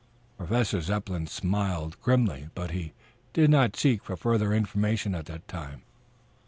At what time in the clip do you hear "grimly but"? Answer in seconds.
2.01-2.71